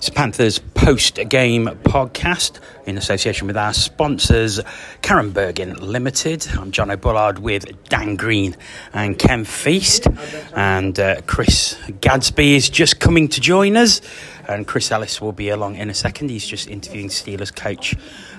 It's 0.00 0.08
Panthers 0.08 0.58
post 0.58 1.16
game 1.28 1.66
podcast 1.66 2.58
in 2.86 2.96
association 2.96 3.46
with 3.46 3.58
our 3.58 3.74
sponsors, 3.74 4.58
Karen 5.02 5.30
Bergen 5.32 5.74
Limited. 5.74 6.48
I'm 6.56 6.70
John 6.70 6.90
O'Bullard 6.90 7.38
with 7.38 7.66
Dan 7.90 8.16
Green 8.16 8.56
and 8.94 9.18
Ken 9.18 9.44
Feast. 9.44 10.06
And 10.54 10.98
uh, 10.98 11.20
Chris 11.26 11.78
Gadsby 12.00 12.54
is 12.54 12.70
just 12.70 12.98
coming 12.98 13.28
to 13.28 13.42
join 13.42 13.76
us. 13.76 14.00
And 14.48 14.66
Chris 14.66 14.90
Ellis 14.90 15.20
will 15.20 15.32
be 15.32 15.50
along 15.50 15.76
in 15.76 15.90
a 15.90 15.94
second. 15.94 16.30
He's 16.30 16.46
just 16.46 16.68
interviewing 16.68 17.08
Steelers 17.08 17.54
coach 17.54 17.94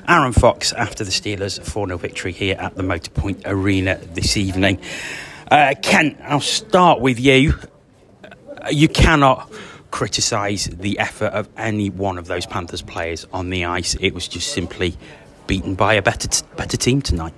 Aaron 0.07 0.33
Fox 0.33 0.73
after 0.73 1.03
the 1.03 1.11
Steelers 1.11 1.63
4 1.63 1.85
0 1.85 1.99
victory 1.99 2.31
here 2.31 2.55
at 2.57 2.73
the 2.73 2.81
Motorpoint 2.81 3.43
Arena 3.45 3.99
this 4.15 4.35
evening. 4.35 4.81
Uh, 5.51 5.75
Ken, 5.79 6.17
I'll 6.23 6.39
start 6.39 7.01
with 7.01 7.19
you. 7.19 7.53
You 8.71 8.87
cannot 8.87 9.51
criticise 9.91 10.65
the 10.65 10.97
effort 10.99 11.33
of 11.33 11.49
any 11.57 11.89
one 11.89 12.17
of 12.17 12.27
those 12.27 12.45
Panthers 12.45 12.81
players 12.81 13.27
on 13.31 13.49
the 13.49 13.65
ice. 13.65 13.95
It 13.99 14.13
was 14.13 14.27
just 14.27 14.53
simply 14.53 14.97
beaten 15.47 15.75
by 15.75 15.93
a 15.93 16.01
better 16.01 16.27
t- 16.27 16.45
better 16.55 16.77
team 16.77 17.01
tonight. 17.01 17.33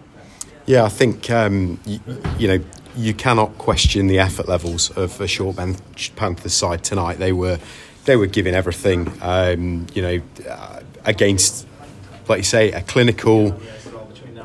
Yeah, 0.66 0.86
I 0.86 0.90
think 0.90 1.30
um, 1.30 1.80
you, 1.86 2.00
you, 2.38 2.48
know 2.48 2.64
you 2.96 3.14
cannot 3.14 3.58
question 3.58 4.08
the 4.08 4.20
effort 4.20 4.48
levels 4.48 4.90
of 4.92 5.20
a 5.20 5.28
short 5.28 5.58
bench 5.58 6.14
Panthers 6.16 6.54
side 6.54 6.84
tonight. 6.84 7.18
They 7.18 7.34
were 7.34 7.60
they 8.06 8.16
were 8.16 8.28
giving 8.28 8.54
everything. 8.54 9.12
Um, 9.22 9.88
you 9.94 10.02
know, 10.02 10.22
uh, 10.50 10.82
against 11.06 11.68
like 12.28 12.38
you 12.38 12.44
say, 12.44 12.72
a 12.72 12.82
clinical 12.82 13.60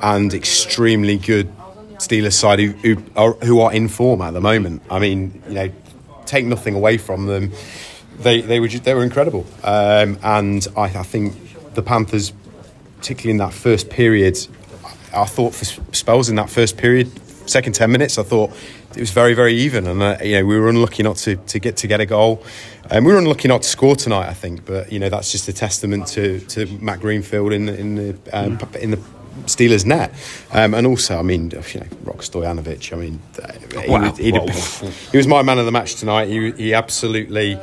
and 0.03 0.33
extremely 0.35 1.19
good 1.19 1.53
Steelers 1.97 2.35
side 2.35 2.61
who, 2.61 2.71
who 2.71 3.03
are, 3.17 3.33
who 3.35 3.61
are 3.61 3.73
in 3.73 3.89
form 3.89 4.23
at 4.23 4.33
the 4.33 4.41
moment. 4.41 4.83
I 4.91 4.99
mean, 4.99 5.43
you 5.49 5.55
know, 5.55 5.71
take 6.27 6.45
nothing 6.45 6.75
away 6.75 6.99
from 6.99 7.27
them 7.27 7.53
they 8.21 8.41
they 8.41 8.61
were 8.61 8.69
they 8.69 8.95
were 8.95 9.05
incredible, 9.05 9.47
um, 9.63 10.19
and 10.23 10.67
I, 10.77 10.83
I, 10.83 11.03
think 11.03 11.75
the 11.75 11.83
Panthers, 11.83 12.33
particularly 12.97 13.33
in 13.33 13.37
that 13.39 13.53
first 13.53 13.91
period, 13.91 14.37
I 15.15 15.25
thought 15.25 15.55
for 15.55 15.65
spells 15.95 16.29
in 16.29 16.37
that 16.37 16.51
first 16.51 16.77
period, 16.77 17.11
second 17.49 17.75
ten 17.75 17.91
minutes, 17.91 18.19
I 18.19 18.23
thought 18.25 18.51
it 18.95 19.01
was 19.01 19.11
very 19.11 19.35
very 19.35 19.55
even, 19.55 19.87
and 19.87 20.03
uh, 20.03 20.17
you 20.23 20.33
know 20.33 20.47
we 20.47 20.59
were 20.59 20.69
unlucky 20.69 21.03
not 21.03 21.17
to, 21.19 21.37
to 21.37 21.59
get 21.59 21.77
to 21.79 21.87
get 21.87 22.01
a 22.01 22.07
goal, 22.07 22.43
and 22.85 22.99
um, 22.99 23.05
we 23.05 23.13
were 23.13 23.19
unlucky 23.19 23.49
not 23.49 23.63
to 23.63 23.69
score 23.69 23.95
tonight. 23.95 24.29
I 24.29 24.35
think, 24.35 24.65
but 24.65 24.91
you 24.93 24.99
know 24.99 25.09
that's 25.09 25.31
just 25.31 25.49
a 25.49 25.53
testament 25.53 26.09
to, 26.09 26.41
to 26.41 26.67
Matt 26.81 27.01
Greenfield 27.01 27.53
in 27.53 27.67
the 27.67 27.79
in 27.79 27.95
the 27.95 28.11
um, 28.33 28.59
mm. 28.59 28.77
in 28.77 28.91
the 28.91 29.01
Steelers 29.45 29.85
net. 29.85 30.13
Um, 30.53 30.75
and 30.75 30.87
also, 30.87 31.19
I 31.19 31.23
mean, 31.23 31.51
you 31.51 31.81
know, 31.81 31.87
Rok 32.03 32.19
Stojanovic, 32.19 32.93
I 32.93 32.97
mean, 32.97 33.21
wow. 33.89 34.13
he, 34.13 34.33
he, 35.11 35.17
was 35.17 35.27
my 35.27 35.43
man 35.43 35.59
of 35.59 35.65
the 35.65 35.73
match 35.73 35.95
tonight. 35.95 36.29
He, 36.29 36.51
he 36.53 36.75
absolutely 36.75 37.59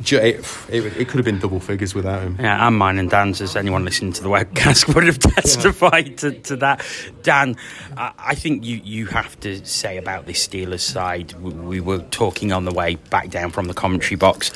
it, 0.00 0.44
it, 0.68 0.84
it, 0.96 1.08
could 1.08 1.18
have 1.18 1.24
been 1.24 1.38
double 1.38 1.60
figures 1.60 1.94
without 1.94 2.22
him. 2.22 2.36
Yeah, 2.40 2.66
and 2.66 2.76
mine 2.76 2.98
and 2.98 3.08
Dan's, 3.08 3.40
as 3.40 3.56
anyone 3.56 3.84
listening 3.84 4.12
to 4.14 4.22
the 4.22 4.28
webcast 4.28 4.92
would 4.94 5.04
have 5.04 5.18
testified 5.18 6.08
yeah. 6.08 6.16
to, 6.16 6.32
to, 6.32 6.56
that. 6.56 6.84
Dan, 7.22 7.56
I 7.96 8.34
think 8.34 8.64
you, 8.64 8.80
you 8.84 9.06
have 9.06 9.38
to 9.40 9.64
say 9.64 9.96
about 9.96 10.26
this 10.26 10.46
Steelers 10.46 10.80
side, 10.80 11.32
we, 11.40 11.52
we 11.52 11.80
were 11.80 12.00
talking 12.10 12.52
on 12.52 12.64
the 12.64 12.72
way 12.72 12.96
back 13.10 13.30
down 13.30 13.50
from 13.50 13.66
the 13.66 13.74
commentary 13.74 14.16
box 14.16 14.50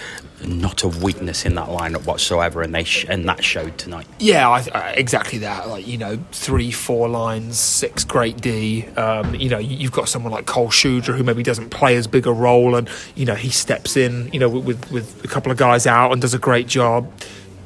not 0.45 0.83
a 0.83 0.89
weakness 0.89 1.45
in 1.45 1.55
that 1.55 1.69
lineup 1.69 2.05
whatsoever, 2.06 2.62
and 2.62 2.75
they 2.75 2.84
sh- 2.84 3.06
and 3.08 3.28
that 3.28 3.42
showed 3.42 3.77
tonight. 3.78 4.06
Yeah, 4.19 4.48
I, 4.48 4.61
uh, 4.61 4.92
exactly 4.95 5.39
that. 5.41 5.69
Like 5.69 5.86
you 5.86 5.98
know, 5.98 6.19
three, 6.33 6.70
four 6.70 7.08
lines, 7.08 7.58
six 7.58 8.05
great 8.05 8.41
D. 8.41 8.86
Um, 8.89 9.34
you 9.34 9.48
know, 9.48 9.58
you've 9.58 9.92
got 9.92 10.08
someone 10.08 10.33
like 10.33 10.47
Cole 10.47 10.70
Shudra 10.70 11.17
who 11.17 11.25
maybe 11.25 11.42
doesn't 11.42 11.70
play 11.70 11.97
as 11.97 12.06
big 12.06 12.27
a 12.27 12.33
role, 12.33 12.75
and 12.77 12.89
you 13.14 13.25
know 13.25 13.34
he 13.34 13.50
steps 13.50 13.97
in, 13.97 14.30
you 14.33 14.39
know, 14.39 14.48
with 14.48 14.91
with 14.91 15.28
a 15.29 15.31
couple 15.31 15.53
of 15.53 15.59
guys 15.59 15.87
out 15.87 16.12
and 16.12 16.21
does 16.21 16.34
a 16.34 16.39
great 16.39 16.67
job. 16.67 17.12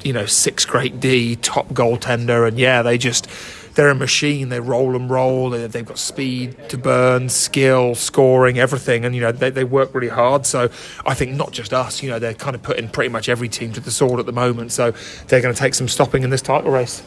You 0.03 0.13
know, 0.13 0.27
six 0.27 0.65
great 0.65 1.01
D, 1.01 1.37
top 1.37 1.69
goaltender, 1.69 2.47
and 2.47 2.59
yeah, 2.59 2.83
they 2.83 2.99
just 2.99 3.29
they're 3.75 3.89
a 3.89 3.95
machine. 3.95 4.49
They 4.49 4.61
roll 4.61 4.97
and 4.97 5.09
roll. 5.09 5.51
They've 5.51 5.87
got 5.87 5.99
speed 5.99 6.57
to 6.69 6.77
burn, 6.77 7.29
skill, 7.29 7.95
scoring, 7.95 8.59
everything, 8.59 9.05
and 9.05 9.15
you 9.15 9.21
know 9.21 9.33
they, 9.33 9.51
they 9.51 9.65
work 9.65 9.95
really 9.95 10.09
hard. 10.09 10.45
So 10.45 10.71
I 11.07 11.15
think 11.15 11.37
not 11.37 11.53
just 11.53 11.73
us. 11.73 12.03
You 12.03 12.11
know 12.11 12.19
they're 12.19 12.35
kind 12.35 12.55
of 12.55 12.63
putting 12.63 12.89
pretty 12.89 13.11
much 13.11 13.29
every 13.29 13.49
team 13.49 13.73
to 13.75 13.81
the 13.81 13.93
sword 13.93 14.19
at 14.19 14.27
the 14.27 14.33
moment. 14.33 14.73
So 14.73 14.93
they're 15.29 15.41
going 15.41 15.55
to 15.55 15.61
take 15.61 15.75
some 15.75 15.89
stopping 15.89 16.25
in 16.25 16.31
this 16.31 16.43
title 16.43 16.73
race. 16.73 17.03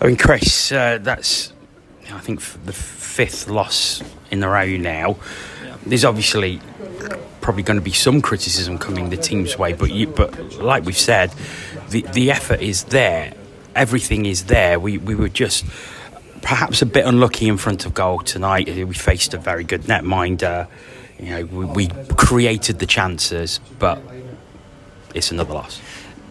I 0.00 0.06
mean, 0.06 0.16
Chris, 0.16 0.70
uh, 0.70 0.98
that's 1.00 1.52
I 2.12 2.20
think 2.20 2.40
the 2.64 2.72
fifth 2.72 3.48
loss 3.48 4.02
in 4.30 4.42
a 4.42 4.48
row 4.48 4.76
now. 4.76 5.16
There's 5.84 6.04
obviously 6.04 6.60
probably 7.46 7.62
going 7.62 7.78
to 7.78 7.88
be 7.92 7.92
some 7.92 8.20
criticism 8.20 8.76
coming 8.76 9.10
the 9.10 9.16
team's 9.16 9.56
way, 9.56 9.72
but 9.72 9.90
you, 9.92 10.06
but 10.08 10.30
like 10.58 10.84
we've 10.84 10.98
said, 10.98 11.30
the 11.90 12.02
the 12.12 12.30
effort 12.30 12.60
is 12.60 12.84
there 12.84 13.32
everything 13.76 14.26
is 14.26 14.44
there. 14.44 14.80
We 14.80 14.98
we 14.98 15.14
were 15.14 15.28
just 15.28 15.64
perhaps 16.42 16.82
a 16.82 16.86
bit 16.86 17.06
unlucky 17.06 17.46
in 17.46 17.58
front 17.58 17.86
of 17.86 17.94
goal 17.94 18.20
tonight. 18.20 18.66
We 18.66 18.94
faced 18.94 19.34
a 19.34 19.38
very 19.38 19.62
good 19.62 19.82
netminder. 19.82 20.66
You 21.20 21.30
know, 21.30 21.44
we, 21.46 21.64
we 21.66 21.88
created 22.16 22.78
the 22.78 22.86
chances, 22.86 23.60
but 23.78 24.00
it's 25.14 25.30
another 25.30 25.54
loss. 25.54 25.80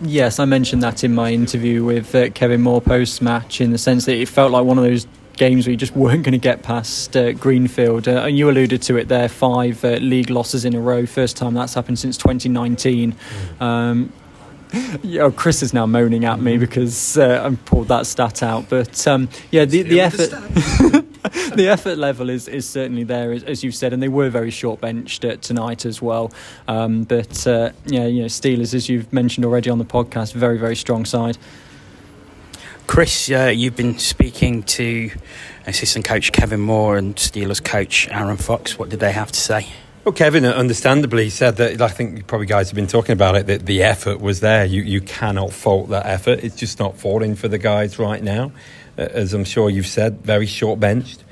Yes, 0.02 0.40
I 0.40 0.46
mentioned 0.46 0.84
that 0.84 1.04
in 1.04 1.16
my 1.16 1.32
interview 1.32 1.84
with 1.84 2.14
uh, 2.14 2.30
Kevin 2.32 2.62
Moore 2.62 2.82
post 2.82 3.22
match, 3.22 3.62
in 3.62 3.72
the 3.72 3.78
sense 3.78 4.06
that 4.06 4.16
it 4.16 4.28
felt 4.28 4.52
like 4.52 4.66
one 4.66 4.78
of 4.78 4.84
those 4.84 5.08
games 5.38 5.66
where 5.66 5.72
you 5.72 5.78
just 5.78 5.96
weren't 5.96 6.24
going 6.24 6.34
to 6.34 6.38
get 6.38 6.64
past 6.64 7.16
uh, 7.16 7.34
Greenfield. 7.34 8.08
Uh, 8.08 8.24
and 8.24 8.38
you 8.38 8.50
alluded 8.50 8.82
to 8.84 8.98
it 8.98 9.08
there 9.08 9.30
five 9.30 9.84
uh, 9.84 9.98
league 9.98 10.30
losses 10.30 10.66
in 10.66 10.76
a 10.76 10.80
row, 10.80 11.06
first 11.06 11.38
time 11.38 11.54
that's 11.54 11.74
happened 11.74 12.00
since 12.00 12.18
2019. 12.18 13.14
Mm. 13.14 13.62
Um, 13.62 14.14
yeah, 15.04 15.30
Chris 15.36 15.62
is 15.62 15.74
now 15.74 15.86
moaning 15.86 16.26
at 16.26 16.40
me 16.40 16.58
because 16.58 17.18
uh, 17.18 17.50
I 17.50 17.56
pulled 17.66 17.88
that 17.90 18.06
stat 18.06 18.44
out. 18.44 18.70
But 18.70 19.08
um, 19.08 19.30
yeah, 19.52 19.66
the, 19.66 19.84
the 19.84 20.02
effort, 20.02 20.32
the 21.56 21.68
effort 21.70 21.98
level 21.98 22.30
is, 22.30 22.48
is 22.48 22.68
certainly 22.68 23.04
there, 23.04 23.32
as, 23.32 23.44
as 23.44 23.64
you've 23.64 23.76
said, 23.76 23.94
and 23.94 24.02
they 24.02 24.10
were 24.10 24.30
very 24.30 24.52
short 24.52 24.82
benched 24.82 25.26
tonight 25.42 25.86
as 25.86 26.02
well. 26.02 26.32
Um, 26.68 27.04
but 27.04 27.46
uh, 27.48 27.72
yeah, 27.86 28.06
you 28.06 28.22
know, 28.22 28.28
Steelers, 28.28 28.74
as 28.74 28.90
you've 28.90 29.12
mentioned 29.14 29.46
already 29.46 29.70
on 29.70 29.78
the 29.78 29.86
podcast, 29.86 30.34
very 30.34 30.58
very 30.58 30.76
strong 30.76 31.06
side. 31.06 31.38
Chris, 32.88 33.30
uh, 33.32 33.52
you've 33.54 33.76
been 33.76 33.98
speaking 33.98 34.64
to 34.64 35.12
assistant 35.66 36.06
coach 36.06 36.32
Kevin 36.32 36.60
Moore 36.60 36.98
and 36.98 37.16
Steelers 37.16 37.64
coach 37.64 38.08
Aaron 38.10 38.38
Fox. 38.38 38.78
What 38.78 38.90
did 38.90 39.00
they 39.00 39.12
have 39.12 39.32
to 39.32 39.40
say? 39.40 39.68
Well, 40.04 40.14
Kevin 40.14 40.46
understandably 40.46 41.32
said 41.32 41.58
that 41.58 41.82
I 41.82 41.88
think 41.88 42.28
probably 42.28 42.46
guys 42.46 42.70
have 42.70 42.76
been 42.76 42.86
talking 42.86 43.14
about 43.14 43.36
it 43.36 43.48
that 43.48 43.66
the 43.66 43.82
effort 43.82 44.22
was 44.22 44.40
there. 44.40 44.64
You 44.64 44.84
you 44.84 45.02
cannot 45.02 45.52
fault 45.52 45.90
that 45.90 46.06
effort. 46.06 46.44
It's 46.44 46.56
just 46.56 46.78
not 46.78 46.96
falling 46.96 47.36
for 47.36 47.48
the 47.48 47.58
guys 47.58 47.98
right 47.98 48.22
now, 48.22 48.52
uh, 49.00 49.02
as 49.02 49.34
I'm 49.34 49.46
sure 49.46 49.70
you've 49.70 49.88
said. 49.88 50.22
Very 50.22 50.46
short 50.46 50.80
benched. 50.80 51.24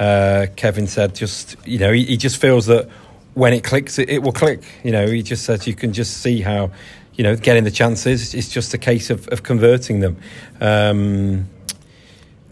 Uh, 0.00 0.46
Kevin 0.56 0.86
said 0.86 1.14
just 1.14 1.56
you 1.66 1.78
know 1.78 1.92
he, 1.92 2.06
he, 2.06 2.16
just 2.16 2.40
feels 2.40 2.66
that 2.66 2.88
when 3.34 3.52
it 3.52 3.62
clicks, 3.62 3.98
it, 3.98 4.08
it, 4.08 4.22
will 4.22 4.32
click. 4.32 4.64
You 4.82 4.92
know 4.92 5.06
he 5.06 5.22
just 5.22 5.44
says 5.44 5.66
you 5.66 5.74
can 5.74 5.92
just 5.92 6.22
see 6.22 6.40
how 6.40 6.70
you 7.14 7.24
know 7.24 7.36
getting 7.36 7.64
the 7.64 7.70
chances. 7.70 8.34
It's 8.34 8.48
just 8.48 8.74
a 8.74 8.78
case 8.78 9.10
of, 9.10 9.28
of 9.28 9.42
converting 9.42 10.00
them. 10.00 10.16
Um, 10.60 11.48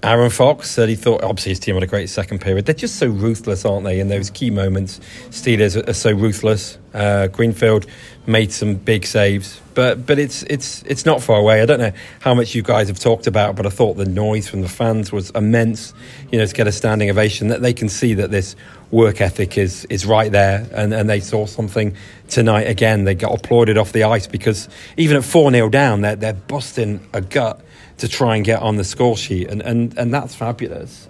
Aaron 0.02 0.30
Fox 0.30 0.70
said 0.70 0.88
he 0.88 0.94
thought, 0.94 1.22
obviously, 1.22 1.50
his 1.50 1.60
team 1.60 1.74
had 1.74 1.82
a 1.82 1.86
great 1.86 2.08
second 2.08 2.40
period. 2.40 2.64
They're 2.64 2.74
just 2.74 2.96
so 2.96 3.06
ruthless, 3.06 3.66
aren't 3.66 3.84
they, 3.84 4.00
in 4.00 4.08
those 4.08 4.30
key 4.30 4.48
moments? 4.48 4.98
Steelers 5.28 5.76
are 5.86 5.92
so 5.92 6.10
ruthless. 6.12 6.78
Uh, 6.94 7.26
Greenfield 7.26 7.84
made 8.26 8.50
some 8.50 8.76
big 8.76 9.04
saves, 9.04 9.60
but 9.74 10.06
but 10.06 10.18
it's 10.18 10.42
it's 10.44 10.82
it's 10.84 11.04
not 11.04 11.22
far 11.22 11.38
away. 11.38 11.60
I 11.60 11.66
don't 11.66 11.80
know 11.80 11.92
how 12.20 12.34
much 12.34 12.54
you 12.54 12.62
guys 12.62 12.88
have 12.88 12.98
talked 12.98 13.26
about, 13.26 13.56
but 13.56 13.66
I 13.66 13.68
thought 13.68 13.98
the 13.98 14.06
noise 14.06 14.48
from 14.48 14.62
the 14.62 14.68
fans 14.68 15.12
was 15.12 15.30
immense. 15.30 15.92
You 16.32 16.38
know, 16.38 16.46
to 16.46 16.54
get 16.54 16.66
a 16.66 16.72
standing 16.72 17.10
ovation, 17.10 17.48
that 17.48 17.60
they 17.60 17.74
can 17.74 17.90
see 17.90 18.14
that 18.14 18.30
this 18.30 18.56
work 18.90 19.20
ethic 19.20 19.56
is 19.56 19.84
is 19.86 20.06
right 20.06 20.30
there, 20.30 20.66
and, 20.72 20.92
and 20.92 21.08
they 21.08 21.20
saw 21.20 21.46
something 21.46 21.94
tonight 22.28 22.68
again. 22.68 23.04
They 23.04 23.14
got 23.14 23.34
applauded 23.34 23.78
off 23.78 23.92
the 23.92 24.04
ice 24.04 24.26
because 24.26 24.68
even 24.96 25.16
at 25.16 25.24
four 25.24 25.50
0 25.50 25.68
down, 25.70 26.00
they're 26.00 26.16
they're 26.16 26.32
busting 26.34 27.06
a 27.12 27.20
gut 27.20 27.60
to 27.98 28.08
try 28.08 28.36
and 28.36 28.44
get 28.44 28.60
on 28.62 28.76
the 28.76 28.84
score 28.84 29.16
sheet, 29.16 29.48
and, 29.48 29.60
and, 29.62 29.96
and 29.98 30.12
that's 30.12 30.34
fabulous. 30.34 31.08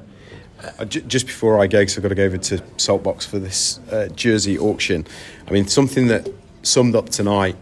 Uh, 0.79 0.85
just 0.85 1.27
before 1.27 1.59
I 1.61 1.67
go, 1.67 1.81
because 1.81 1.97
I've 1.97 2.03
got 2.03 2.11
to 2.11 2.15
go 2.15 2.25
over 2.25 2.37
to 2.37 2.59
Saltbox 2.77 3.27
for 3.27 3.39
this 3.39 3.81
uh, 3.91 4.09
jersey 4.15 4.59
auction. 4.59 5.07
I 5.49 5.53
mean, 5.53 5.69
something 5.69 6.09
that 6.09 6.29
summed 6.63 6.95
up 6.95 7.09
tonight 7.09 7.57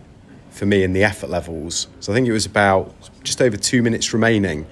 for 0.50 0.66
me 0.66 0.82
in 0.82 0.94
the 0.94 1.04
effort 1.04 1.31
levels. 1.31 1.87
So 2.00 2.12
I 2.12 2.16
think 2.16 2.26
it 2.26 2.32
was 2.32 2.46
about 2.46 2.92
just 3.22 3.40
over 3.40 3.56
two 3.56 3.82
minutes 3.82 4.12
remaining, 4.12 4.66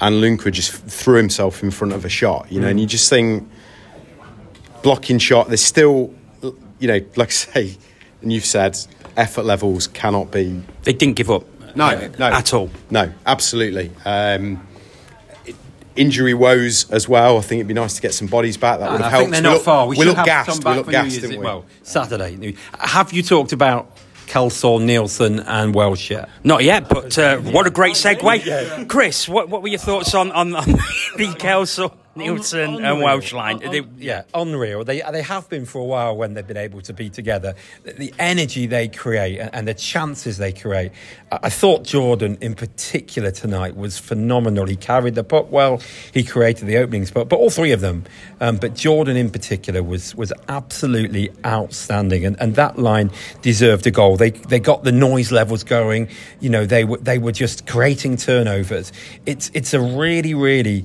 and 0.00 0.16
Lundqvist 0.16 0.52
just 0.52 0.72
threw 0.72 1.16
himself 1.16 1.62
in 1.62 1.70
front 1.70 1.92
of 1.92 2.04
a 2.04 2.08
shot. 2.08 2.50
You 2.50 2.60
know, 2.60 2.66
mm. 2.66 2.70
and 2.72 2.80
you 2.80 2.86
just 2.86 3.08
think 3.10 3.48
blocking 4.82 5.18
shot. 5.18 5.48
There's 5.48 5.64
still, 5.64 6.14
you 6.78 6.88
know, 6.88 7.00
like 7.16 7.28
I 7.28 7.32
say, 7.32 7.76
and 8.22 8.32
you've 8.32 8.44
said 8.44 8.78
effort 9.16 9.44
levels 9.44 9.86
cannot 9.88 10.30
be. 10.30 10.62
They 10.84 10.92
didn't 10.92 11.16
give 11.16 11.30
up. 11.30 11.44
No, 11.76 12.10
no, 12.18 12.26
at 12.26 12.54
all. 12.54 12.70
No, 12.90 13.12
absolutely. 13.26 13.90
Um, 14.04 14.66
injury 15.98 16.34
woes 16.34 16.90
as 16.90 17.08
well. 17.08 17.38
I 17.38 17.40
think 17.40 17.60
it'd 17.60 17.68
be 17.68 17.74
nice 17.74 17.94
to 17.94 18.02
get 18.02 18.14
some 18.14 18.28
bodies 18.28 18.56
back. 18.56 18.78
That 18.80 18.92
would 18.92 19.00
have 19.00 19.10
helped. 19.10 19.30
they're 19.32 19.42
not 19.42 19.58
we 19.58 19.64
far. 19.64 19.86
We, 19.86 19.96
we 19.96 20.04
should 20.04 20.16
have 20.16 20.26
gassed. 20.26 20.52
some 20.52 20.60
back 20.60 20.78
we 20.78 20.82
for 20.84 20.90
gassed, 20.90 21.16
New 21.16 21.28
Year's. 21.28 21.38
we? 21.38 21.44
Well, 21.44 21.66
Saturday. 21.82 22.54
Have 22.78 23.12
you 23.12 23.22
talked 23.22 23.52
about 23.52 23.96
Kelsall, 24.26 24.80
Nielsen, 24.82 25.40
and 25.40 25.74
Welsh 25.74 26.10
yet? 26.10 26.28
Not 26.44 26.64
yet, 26.64 26.88
but 26.88 27.18
uh, 27.18 27.38
what 27.38 27.66
a 27.66 27.70
great 27.70 27.94
segue. 27.94 28.88
Chris, 28.88 29.28
what, 29.28 29.48
what 29.48 29.62
were 29.62 29.68
your 29.68 29.78
thoughts 29.78 30.14
on, 30.14 30.30
on, 30.32 30.54
on 30.54 30.64
the 31.16 31.34
Nielsen 32.18 32.84
and 32.84 33.00
Welsh 33.00 33.32
line. 33.32 33.58
they, 33.58 33.82
yeah, 33.96 34.22
unreal. 34.34 34.84
They 34.84 35.00
they 35.00 35.22
have 35.22 35.48
been 35.48 35.64
for 35.64 35.80
a 35.80 35.84
while 35.84 36.16
when 36.16 36.34
they've 36.34 36.46
been 36.46 36.56
able 36.56 36.80
to 36.82 36.92
be 36.92 37.08
together. 37.08 37.54
The, 37.84 37.92
the 37.92 38.14
energy 38.18 38.66
they 38.66 38.88
create 38.88 39.38
and, 39.38 39.54
and, 39.54 39.68
the 39.68 39.74
chances 39.74 40.38
they 40.38 40.52
create. 40.52 40.92
I, 41.30 41.38
I, 41.44 41.50
thought 41.50 41.84
Jordan 41.84 42.38
in 42.40 42.54
particular 42.54 43.30
tonight 43.30 43.76
was 43.76 43.98
phenomenal. 43.98 44.66
He 44.66 44.76
carried 44.76 45.14
the 45.14 45.24
puck 45.24 45.50
well. 45.50 45.80
He 46.12 46.24
created 46.24 46.66
the 46.66 46.78
openings, 46.78 47.10
but 47.10 47.28
but 47.28 47.38
all 47.38 47.50
three 47.50 47.72
of 47.72 47.80
them. 47.80 48.04
Um, 48.40 48.56
but 48.56 48.74
Jordan 48.74 49.16
in 49.16 49.30
particular 49.30 49.82
was 49.82 50.14
was 50.14 50.32
absolutely 50.48 51.30
outstanding, 51.46 52.24
and, 52.24 52.40
and 52.40 52.54
that 52.56 52.78
line 52.78 53.10
deserved 53.42 53.86
a 53.86 53.90
goal. 53.90 54.16
They 54.16 54.30
they 54.30 54.58
got 54.58 54.84
the 54.84 54.92
noise 54.92 55.30
levels 55.30 55.62
going. 55.62 56.08
You 56.40 56.50
know 56.50 56.66
they 56.66 56.84
were 56.84 56.98
they 56.98 57.18
were 57.18 57.32
just 57.32 57.66
creating 57.66 58.16
turnovers. 58.16 58.92
It's 59.26 59.50
it's 59.54 59.72
a 59.74 59.80
really 59.80 60.34
really 60.34 60.84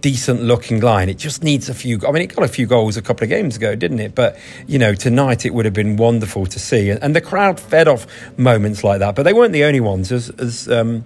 decent 0.00 0.42
looking 0.42 0.80
line. 0.80 1.08
It 1.08 1.18
just 1.18 1.42
needs 1.42 1.68
a 1.68 1.74
few. 1.74 2.00
I 2.06 2.12
mean, 2.12 2.22
it 2.22 2.34
got 2.34 2.44
a 2.44 2.48
few 2.48 2.66
goals 2.66 2.96
a 2.96 3.02
couple 3.02 3.24
of 3.24 3.30
games 3.30 3.56
ago, 3.56 3.74
didn't 3.74 4.00
it? 4.00 4.14
But 4.14 4.38
you 4.66 4.78
know, 4.78 4.94
tonight 4.94 5.44
it 5.44 5.54
would 5.54 5.64
have 5.64 5.74
been 5.74 5.96
wonderful 5.96 6.46
to 6.46 6.58
see, 6.58 6.90
and 6.90 7.14
the 7.14 7.20
crowd 7.20 7.60
fed 7.60 7.88
off 7.88 8.06
moments 8.38 8.84
like 8.84 9.00
that. 9.00 9.14
But 9.14 9.24
they 9.24 9.32
weren't 9.32 9.52
the 9.52 9.64
only 9.64 9.80
ones, 9.80 10.12
as 10.12 10.30
as. 10.30 10.68
Um, 10.68 11.04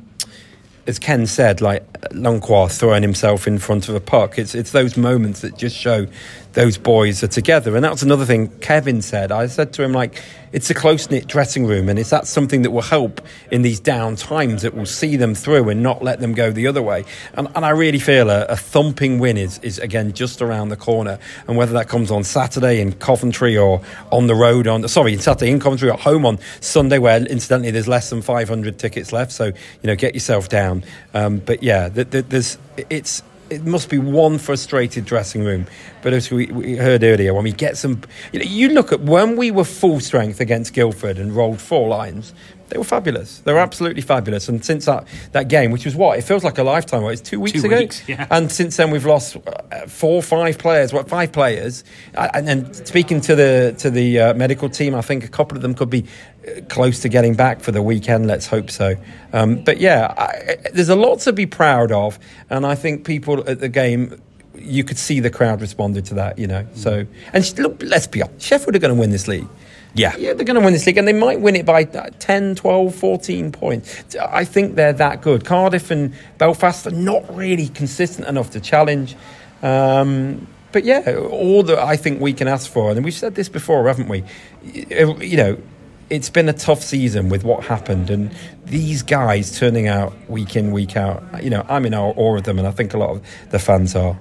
as 0.86 0.98
Ken 0.98 1.26
said, 1.26 1.60
like 1.60 1.84
Lacroix 2.12 2.69
throwing 2.69 3.02
himself 3.02 3.46
in 3.46 3.58
front 3.58 3.88
of 3.88 3.94
a 3.94 4.00
puck, 4.00 4.38
it's 4.38 4.54
it's 4.54 4.72
those 4.72 4.96
moments 4.96 5.40
that 5.40 5.56
just 5.56 5.76
show 5.76 6.06
those 6.54 6.78
boys 6.78 7.22
are 7.22 7.28
together. 7.28 7.75
And 7.76 7.84
that's 7.84 8.02
another 8.02 8.25
thing 8.25 8.48
Kevin 8.60 9.02
said. 9.02 9.31
I 9.32 9.46
said 9.46 9.72
to 9.75 9.82
him, 9.82 9.92
like, 9.92 10.22
it's 10.52 10.70
a 10.70 10.75
close 10.75 11.10
knit 11.10 11.26
dressing 11.26 11.66
room, 11.66 11.88
and 11.88 11.98
is 11.98 12.10
that 12.10 12.28
something 12.28 12.62
that 12.62 12.70
will 12.70 12.82
help 12.82 13.20
in 13.50 13.62
these 13.62 13.81
down 13.81 14.14
times 14.14 14.62
that 14.62 14.72
will 14.72 14.86
see 14.86 15.16
them 15.16 15.34
through 15.34 15.69
and 15.69 15.82
not 15.82 16.04
let 16.04 16.20
them 16.20 16.32
go 16.32 16.52
the 16.52 16.69
other 16.69 16.81
way? 16.81 17.04
And, 17.32 17.48
and 17.56 17.64
I 17.64 17.70
really 17.70 17.98
feel 17.98 18.30
a, 18.30 18.44
a, 18.44 18.56
thumping 18.56 19.19
win 19.19 19.37
is, 19.37 19.58
is, 19.58 19.80
again, 19.80 20.12
just 20.12 20.40
around 20.40 20.69
the 20.69 20.76
corner. 20.76 21.19
And 21.48 21.56
whether 21.56 21.72
that 21.72 21.88
comes 21.88 22.12
on 22.12 22.22
Saturday 22.22 22.80
in 22.80 22.92
Coventry 22.92 23.58
or 23.58 23.82
on 24.12 24.28
the 24.28 24.37
road 24.37 24.69
on, 24.69 24.87
sorry, 24.87 25.16
Saturday 25.19 25.50
in 25.50 25.58
Coventry 25.58 25.90
or 25.90 25.98
home 25.98 26.25
on 26.25 26.38
Sunday, 26.60 26.98
where 26.98 27.20
incidentally 27.20 27.72
there's 27.72 27.88
less 27.88 28.10
than 28.10 28.22
500 28.22 28.78
tickets 28.78 29.12
left. 29.12 29.32
So, 29.32 29.46
you 29.46 29.54
know, 29.82 29.96
get 29.96 30.14
yourself 30.14 30.48
down. 30.48 30.74
Um, 31.12 31.38
but 31.38 31.62
yeah, 31.62 31.88
there's, 31.88 32.59
it's, 32.91 33.23
it 33.50 33.65
must 33.65 33.88
be 33.88 33.99
one 33.99 34.38
frustrated 34.38 35.05
dressing 35.05 35.44
room. 35.44 35.67
But 36.03 36.12
as 36.12 36.31
we, 36.31 36.47
we, 36.47 36.76
heard 36.76 37.03
earlier, 37.03 37.35
when 37.35 37.44
we 37.44 37.53
get 37.53 37.76
some, 37.76 38.03
you 38.32 38.38
know, 38.38 38.44
you 38.44 38.71
look 38.71 38.93
at 38.93 39.00
when 39.00 39.37
we 39.37 39.50
were 39.50 39.65
full 39.65 40.00
strength 40.00 40.41
against 40.41 40.73
Guildford 40.73 41.19
and 41.19 41.35
rolled 41.35 41.61
four 41.61 41.88
lines, 41.88 42.32
they 42.75 42.79
were 42.79 42.82
fabulous. 42.82 43.38
They 43.38 43.53
were 43.53 43.61
absolutely 43.61 44.03
fabulous. 44.03 44.49
And 44.49 44.65
since 44.65 44.87
that, 44.87 45.06
that 45.31 45.47
game, 45.47 45.71
which 45.71 45.85
was 45.85 45.94
what 45.94 46.19
it 46.19 46.23
feels 46.23 46.43
like 46.43 46.59
a 46.59 46.65
lifetime 46.65 47.05
it's 47.05 47.21
two 47.21 47.38
weeks 47.38 47.61
two 47.61 47.69
ago. 47.69 47.79
Weeks, 47.79 48.03
yeah. 48.09 48.26
And 48.32 48.50
since 48.50 48.76
then, 48.76 48.91
we've 48.91 49.06
lost 49.06 49.37
uh, 49.37 49.87
four, 49.87 50.21
five 50.21 50.59
players. 50.59 50.93
What 50.93 51.09
five 51.09 51.31
players? 51.31 51.85
Uh, 52.17 52.31
and 52.35 52.49
then 52.49 52.75
speaking 52.75 53.21
to 53.21 53.37
the 53.37 53.76
to 53.79 53.91
the 53.91 54.19
uh, 54.19 54.35
medical 54.35 54.69
team, 54.69 54.93
I 54.97 55.03
think 55.03 55.23
a 55.23 55.29
couple 55.29 55.56
of 55.56 55.62
them 55.62 55.75
could 55.75 55.88
be 55.88 56.05
uh, 56.49 56.62
close 56.69 56.99
to 57.03 57.09
getting 57.09 57.37
back 57.37 57.61
for 57.61 57.71
the 57.71 57.81
weekend. 57.81 58.26
Let's 58.26 58.49
hope 58.49 58.73
so. 58.73 58.97
Um, 59.32 59.62
but 59.62 59.79
yeah, 59.79 60.12
I, 60.19 60.56
there's 60.73 60.88
a 60.88 60.97
lot 60.97 61.21
to 61.21 61.32
be 61.32 61.47
proud 61.47 61.93
of, 61.93 62.19
and 62.50 62.67
I 62.67 62.75
think 62.75 63.06
people 63.06 63.49
at 63.49 63.61
the 63.61 63.69
game 63.69 64.21
you 64.56 64.82
could 64.82 64.99
see 64.99 65.21
the 65.21 65.31
crowd 65.31 65.61
responded 65.61 66.06
to 66.06 66.15
that, 66.15 66.41
you 66.41 66.49
know. 66.49 66.67
So, 66.75 67.06
and 67.32 67.59
look, 67.59 67.81
let's 67.85 68.09
be 68.09 68.21
honest, 68.21 68.44
Sheffield 68.44 68.75
are 68.75 68.81
going 68.81 68.94
to 68.94 69.00
win 69.00 69.11
this 69.11 69.29
league. 69.29 69.47
Yeah. 69.94 70.17
Yeah, 70.17 70.35
they're 70.35 70.44
going 70.44 70.58
to 70.58 70.64
win 70.64 70.73
this 70.73 70.87
league, 70.87 70.99
and 70.99 71.06
they 71.06 71.12
might 71.12 71.41
win 71.41 71.56
it 71.56 71.64
by 71.64 71.85
10, 71.85 72.56
12, 72.56 72.94
14 72.94 73.52
points. 73.52 74.17
I 74.17 74.44
think 74.44 74.75
they're 74.75 74.93
that 74.93 75.23
good. 75.23 75.44
Cardiff 75.44 75.91
and 75.91 76.12
Belfast 76.38 76.87
are 76.87 76.91
not 76.91 77.35
really 77.35 77.69
consistent 77.69 78.29
enough 78.29 78.50
to 78.50 78.61
challenge. 78.61 79.17
Um, 79.62 80.46
but 80.73 80.85
yeah, 80.85 81.14
all 81.31 81.62
that 81.62 81.79
I 81.79 81.96
think 81.96 82.20
we 82.20 82.32
can 82.32 82.49
ask 82.49 82.70
for, 82.70 82.91
and 82.91 83.05
we've 83.05 83.14
said 83.14 83.37
this 83.37 83.49
before, 83.49 83.87
haven't 83.87 84.08
we? 84.08 84.25
You 84.64 85.37
know, 85.37 85.58
it's 86.11 86.29
been 86.29 86.49
a 86.49 86.52
tough 86.52 86.82
season 86.82 87.29
with 87.29 87.44
what 87.44 87.64
happened, 87.64 88.11
and 88.11 88.35
these 88.64 89.02
guys 89.02 89.56
turning 89.56 89.87
out 89.87 90.12
week 90.29 90.56
in, 90.56 90.73
week 90.73 90.97
out. 90.97 91.23
You 91.43 91.50
know, 91.50 91.64
I'm 91.69 91.87
in 91.87 91.94
awe 91.94 92.37
of 92.37 92.43
them, 92.43 92.58
and 92.58 92.67
I 92.67 92.73
think 92.73 92.93
a 92.93 92.99
lot 92.99 93.11
of 93.11 93.26
the 93.50 93.61
fans 93.61 93.94
are. 93.94 94.19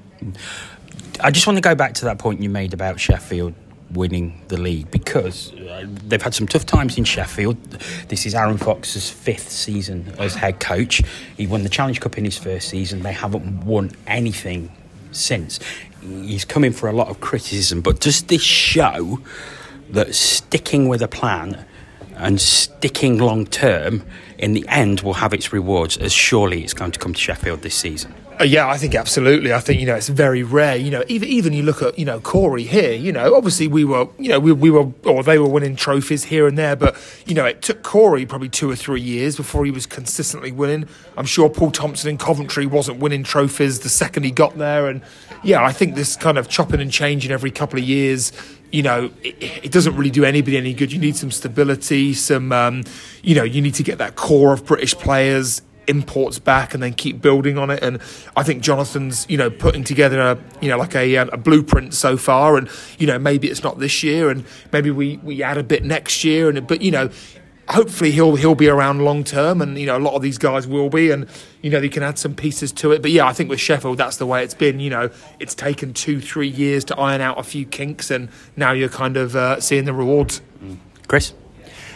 I 1.19 1.31
just 1.31 1.47
want 1.47 1.57
to 1.57 1.61
go 1.61 1.73
back 1.73 1.95
to 1.95 2.05
that 2.05 2.19
point 2.19 2.41
you 2.41 2.49
made 2.49 2.73
about 2.73 2.99
Sheffield 2.99 3.53
winning 3.93 4.41
the 4.47 4.59
league 4.59 4.89
because 4.91 5.53
uh, 5.53 5.85
they've 6.07 6.21
had 6.21 6.33
some 6.33 6.47
tough 6.47 6.65
times 6.65 6.97
in 6.97 7.03
Sheffield. 7.03 7.57
This 8.09 8.25
is 8.25 8.35
Aaron 8.35 8.57
Fox's 8.57 9.09
fifth 9.09 9.49
season 9.49 10.13
as 10.19 10.35
head 10.35 10.59
coach. 10.59 11.01
He 11.37 11.47
won 11.47 11.63
the 11.63 11.69
Challenge 11.69 11.99
Cup 11.99 12.17
in 12.17 12.25
his 12.25 12.37
first 12.37 12.69
season. 12.69 13.03
They 13.03 13.13
haven't 13.13 13.65
won 13.65 13.91
anything 14.07 14.71
since. 15.11 15.59
He's 16.01 16.45
coming 16.45 16.71
for 16.71 16.89
a 16.89 16.93
lot 16.93 17.07
of 17.07 17.21
criticism, 17.21 17.81
but 17.81 17.99
does 17.99 18.23
this 18.23 18.41
show 18.41 19.19
that 19.91 20.13
sticking 20.15 20.87
with 20.87 21.01
a 21.01 21.07
plan 21.07 21.65
and 22.15 22.39
sticking 22.39 23.17
long 23.19 23.45
term 23.45 24.03
in 24.37 24.53
the 24.53 24.65
end 24.67 25.01
will 25.01 25.13
have 25.13 25.33
its 25.33 25.53
rewards 25.53 25.97
as 25.97 26.11
surely 26.11 26.63
it's 26.63 26.73
going 26.73 26.91
to 26.91 26.99
come 26.99 27.13
to 27.13 27.19
Sheffield 27.19 27.61
this 27.61 27.75
season? 27.75 28.13
Uh, 28.43 28.45
yeah, 28.45 28.67
I 28.67 28.77
think 28.77 28.93
absolutely. 28.93 29.53
I 29.53 29.61
think 29.61 29.79
you 29.79 29.85
know 29.85 29.95
it's 29.95 30.09
very 30.09 30.43
rare. 30.43 30.75
You 30.75 30.91
know, 30.91 31.03
even 31.07 31.29
even 31.29 31.53
you 31.53 31.63
look 31.63 31.81
at 31.81 31.97
you 31.97 32.03
know 32.03 32.19
Corey 32.19 32.63
here. 32.63 32.91
You 32.91 33.13
know, 33.13 33.33
obviously 33.35 33.67
we 33.67 33.85
were 33.85 34.09
you 34.19 34.27
know 34.27 34.39
we, 34.39 34.51
we 34.51 34.69
were 34.69 34.91
or 35.05 35.23
they 35.23 35.39
were 35.39 35.47
winning 35.47 35.77
trophies 35.77 36.25
here 36.25 36.45
and 36.45 36.57
there, 36.57 36.75
but 36.75 36.97
you 37.25 37.35
know 37.35 37.45
it 37.45 37.61
took 37.61 37.83
Corey 37.83 38.25
probably 38.25 38.49
two 38.49 38.69
or 38.69 38.75
three 38.75 38.99
years 38.99 39.37
before 39.37 39.63
he 39.63 39.71
was 39.71 39.85
consistently 39.85 40.51
winning. 40.51 40.89
I'm 41.15 41.25
sure 41.25 41.49
Paul 41.49 41.71
Thompson 41.71 42.09
in 42.09 42.17
Coventry 42.17 42.65
wasn't 42.65 42.99
winning 42.99 43.23
trophies 43.23 43.79
the 43.79 43.87
second 43.87 44.23
he 44.23 44.31
got 44.31 44.57
there, 44.57 44.89
and 44.89 45.01
yeah, 45.41 45.63
I 45.63 45.71
think 45.71 45.95
this 45.95 46.17
kind 46.17 46.37
of 46.37 46.49
chopping 46.49 46.81
and 46.81 46.91
changing 46.91 47.31
every 47.31 47.51
couple 47.51 47.79
of 47.79 47.85
years 47.85 48.33
you 48.73 48.81
know, 48.81 49.11
it, 49.21 49.65
it, 49.65 49.71
doesn't 49.71 49.95
really 49.95 50.09
do 50.09 50.23
anybody 50.23 50.57
any 50.57 50.73
good. 50.73 50.91
You 50.91 50.97
need 50.97 51.15
some 51.15 51.29
stability, 51.29 52.15
some, 52.15 52.51
um, 52.51 52.83
you 53.21 53.35
know, 53.35 53.43
you 53.43 53.61
need 53.61 53.75
to 53.75 53.83
get 53.83 53.99
that 53.99 54.15
core 54.15 54.51
of 54.51 54.65
British 54.65 54.95
players 54.95 55.61
imports 55.87 56.39
back 56.39 56.73
and 56.73 56.81
then 56.81 56.93
keep 56.93 57.21
building 57.21 57.57
on 57.57 57.69
it. 57.69 57.83
And 57.83 57.99
I 58.35 58.43
think 58.43 58.63
Jonathan's, 58.63 59.25
you 59.29 59.37
know, 59.37 59.49
putting 59.49 59.83
together 59.83 60.19
a, 60.19 60.37
you 60.61 60.69
know, 60.69 60.77
like 60.77 60.95
a, 60.95 61.17
um, 61.17 61.29
a 61.33 61.37
blueprint 61.37 61.93
so 61.93 62.17
far. 62.17 62.57
And 62.57 62.69
you 62.97 63.07
know, 63.07 63.19
maybe 63.19 63.49
it's 63.49 63.63
not 63.63 63.79
this 63.79 64.03
year, 64.03 64.29
and 64.29 64.45
maybe 64.71 64.91
we 64.91 65.17
we 65.17 65.43
add 65.43 65.57
a 65.57 65.63
bit 65.63 65.83
next 65.83 66.23
year. 66.23 66.49
And 66.49 66.65
but 66.67 66.81
you 66.81 66.91
know, 66.91 67.09
hopefully 67.69 68.11
he'll 68.11 68.35
he'll 68.35 68.55
be 68.55 68.67
around 68.67 69.03
long 69.03 69.23
term, 69.23 69.61
and 69.61 69.77
you 69.77 69.85
know, 69.85 69.97
a 69.97 69.99
lot 69.99 70.15
of 70.15 70.21
these 70.21 70.37
guys 70.37 70.67
will 70.67 70.89
be, 70.89 71.11
and 71.11 71.27
you 71.61 71.69
know, 71.69 71.79
they 71.79 71.89
can 71.89 72.03
add 72.03 72.17
some 72.17 72.35
pieces 72.35 72.71
to 72.73 72.91
it. 72.91 73.01
But 73.01 73.11
yeah, 73.11 73.25
I 73.25 73.33
think 73.33 73.49
with 73.49 73.59
Sheffield, 73.59 73.97
that's 73.97 74.17
the 74.17 74.25
way 74.25 74.43
it's 74.43 74.53
been. 74.53 74.79
You 74.79 74.89
know, 74.89 75.09
it's 75.39 75.55
taken 75.55 75.93
two 75.93 76.21
three 76.21 76.47
years 76.49 76.83
to 76.85 76.97
iron 76.97 77.21
out 77.21 77.39
a 77.39 77.43
few 77.43 77.65
kinks, 77.65 78.11
and 78.11 78.29
now 78.55 78.71
you're 78.71 78.89
kind 78.89 79.17
of 79.17 79.35
uh, 79.35 79.59
seeing 79.59 79.85
the 79.85 79.93
rewards. 79.93 80.41
Chris. 81.07 81.33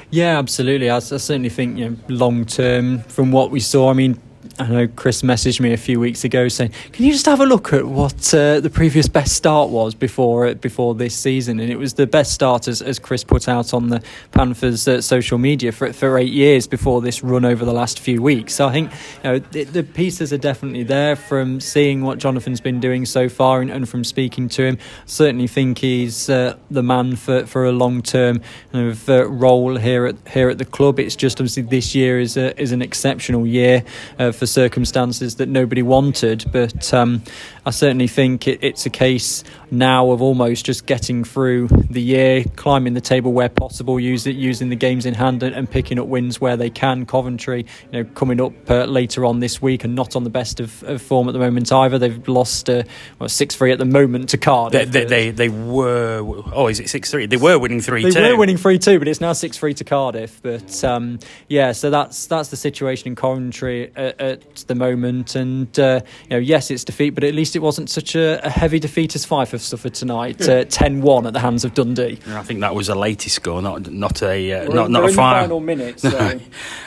Yeah, 0.10 0.38
absolutely. 0.40 0.90
I, 0.90 0.98
I 0.98 1.00
certainly 1.00 1.50
think 1.50 1.78
you 1.78 1.90
know, 1.90 1.98
long 2.08 2.46
term, 2.46 3.00
from 3.00 3.32
what 3.32 3.52
we 3.52 3.60
saw, 3.60 3.90
I 3.90 3.94
mean, 3.94 4.20
I 4.60 4.68
know 4.68 4.88
Chris 4.88 5.22
messaged 5.22 5.60
me 5.60 5.72
a 5.72 5.78
few 5.78 6.00
weeks 6.00 6.24
ago 6.24 6.48
saying, 6.48 6.72
"Can 6.92 7.06
you 7.06 7.12
just 7.12 7.28
have 7.28 7.40
a 7.40 7.46
look 7.46 7.74
at 7.74 7.86
what 7.86 8.34
uh, 8.34 8.60
the 8.60 8.72
previous 8.72 9.08
best 9.08 9.36
start 9.36 9.70
was 9.70 9.94
before 9.94 10.54
before 10.56 10.96
this 10.96 11.16
season?" 11.16 11.60
And 11.60 11.70
it 11.70 11.78
was 11.78 11.94
the 11.94 12.08
best 12.08 12.34
start 12.34 12.68
as, 12.68 12.82
as 12.82 12.98
Chris 12.98 13.24
put 13.24 13.48
out 13.48 13.74
on 13.74 13.90
the 13.90 14.02
Panthers' 14.32 14.88
uh, 14.88 15.02
social 15.02 15.38
media 15.38 15.72
for 15.72 15.94
for 15.94 16.18
eight 16.18 16.34
years 16.34 16.66
before 16.66 17.02
this 17.02 17.24
run 17.24 17.46
over 17.46 17.66
the 17.66 17.74
last 17.74 18.00
few 18.00 18.22
weeks. 18.22 18.56
So 18.56 18.68
I 18.68 18.72
think 18.72 18.92
you 19.24 19.30
know, 19.30 19.40
the, 19.40 19.64
the, 19.66 19.84
pieces 19.84 20.34
are 20.34 20.38
definitely 20.38 20.84
there 20.84 21.16
from 21.16 21.60
seeing 21.60 22.02
what 22.02 22.18
Jonathan's 22.18 22.62
been 22.62 22.80
doing 22.80 23.06
so 23.06 23.30
far 23.30 23.62
and, 23.62 23.70
and 23.70 23.88
from 23.88 24.04
speaking 24.04 24.50
to 24.50 24.64
him. 24.64 24.78
Certainly 25.06 25.48
think 25.48 25.80
he's 25.80 26.30
uh, 26.30 26.58
the 26.72 26.84
man 26.84 27.16
for, 27.16 27.46
for 27.46 27.66
a 27.66 27.72
long 27.72 28.02
term 28.02 28.42
kind 28.72 28.90
of, 28.90 29.10
uh, 29.10 29.28
role 29.28 29.78
here 29.78 30.08
at 30.08 30.16
here 30.30 30.50
at 30.50 30.58
the 30.58 30.66
club. 30.66 31.00
It's 31.00 31.16
just 31.16 31.40
obviously 31.40 31.64
this 31.64 31.94
year 31.94 32.20
is 32.20 32.38
a, 32.38 32.60
is 32.60 32.72
an 32.72 32.82
exceptional 32.82 33.46
year 33.46 33.84
uh, 34.18 34.32
for 34.48 34.54
circumstances 34.54 35.36
that 35.36 35.50
nobody 35.50 35.82
wanted. 35.82 36.46
But 36.52 36.94
um, 36.94 37.22
I 37.66 37.72
certainly 37.72 38.08
think 38.08 38.48
it, 38.48 38.60
it's 38.62 38.86
a 38.86 38.90
case 38.90 39.44
now 39.72 40.12
of 40.12 40.22
almost 40.22 40.66
just 40.66 40.86
getting 40.86 41.24
through 41.24 41.68
the 41.90 42.02
year, 42.02 42.44
climbing 42.56 42.94
the 42.94 43.02
table 43.02 43.34
where 43.34 43.50
possible, 43.50 44.00
use 44.00 44.28
it, 44.28 44.36
using 44.36 44.70
the 44.70 44.76
games 44.76 45.06
in 45.06 45.14
hand 45.14 45.44
and, 45.44 45.56
and 45.56 45.70
picking 45.70 46.00
up 46.00 46.08
wins 46.08 46.40
where 46.40 46.58
they 46.58 46.70
can. 46.70 47.06
Coventry, 47.06 47.66
you 47.92 48.04
know, 48.04 48.10
coming 48.16 48.42
up 48.42 48.54
uh, 48.70 48.86
later 48.86 49.26
on 49.26 49.40
this 49.40 49.62
week 49.62 49.84
and 49.84 49.96
not 49.96 50.16
on 50.16 50.24
the 50.24 50.30
best 50.30 50.60
of, 50.60 50.84
of 50.84 51.02
form 51.02 51.28
at 51.28 51.34
the 51.34 51.40
moment 51.40 51.72
either. 51.72 51.98
They've 51.98 52.28
lost 52.28 52.70
uh, 52.70 52.84
well, 53.20 53.30
six 53.30 53.56
three 53.56 53.72
at 53.72 53.80
the 53.80 53.86
moment 53.86 54.30
to 54.30 54.38
Cardiff. 54.38 54.92
They, 54.92 55.04
they, 55.04 55.06
they, 55.06 55.32
they, 55.32 55.50
were 55.50 56.22
oh 56.54 56.68
is 56.68 56.80
it 56.80 56.90
six 56.90 57.12
three? 57.12 57.26
They 57.26 57.38
were 57.38 57.60
winning 57.60 57.82
three. 57.82 58.10
They 58.10 58.32
were 58.32 58.38
winning 58.38 58.58
three 58.58 58.80
two, 58.80 59.00
but 59.00 59.08
it's 59.08 59.22
now 59.22 59.34
six 59.34 59.58
three 59.58 59.74
to 59.76 59.84
Cardiff. 59.84 60.42
But 60.42 60.84
um, 60.84 61.20
yeah, 61.48 61.72
so 61.72 61.90
that's 61.90 62.28
that's 62.28 62.50
the 62.50 62.58
situation 62.58 63.08
in 63.08 63.16
Coventry 63.16 63.92
at, 63.96 64.20
at 64.20 64.56
the 64.68 64.76
moment. 64.76 65.36
And 65.36 65.78
uh, 65.80 66.02
you 66.24 66.30
know, 66.32 66.38
yes, 66.38 66.72
it's 66.72 66.84
defeat, 66.84 67.12
but 67.12 67.24
at 67.24 67.34
least 67.34 67.56
it 67.56 67.60
wasn't 67.60 67.90
such 67.90 68.16
a, 68.16 68.46
a 68.46 68.50
heavy 68.50 68.80
defeat 68.80 69.16
as 69.16 69.26
Fife 69.26 69.52
have 69.52 69.57
suffered 69.62 69.94
tonight. 69.94 70.42
Uh, 70.42 70.66
10-1 70.66 71.28
at 71.28 71.34
the 71.34 71.40
hands 71.40 71.66
of 71.66 71.74
Dundee. 71.74 72.20
I 72.28 72.44
think 72.44 72.60
that 72.62 72.76
was 72.76 72.90
a 72.90 72.96
latest 72.96 73.36
score, 73.36 73.62
not 73.62 73.90
not 73.92 74.22
a 74.22 74.52
uh, 74.54 74.68
We're 74.70 74.76
not 74.76 74.86
in- 74.88 74.92
not 74.94 75.00
we're 75.02 75.08
a 75.08 75.10
in 75.10 75.16
the 75.16 75.18
final. 75.18 75.42
final 75.42 75.60
minute, 75.60 76.00
so- 76.02 76.40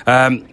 um, 0.07 0.47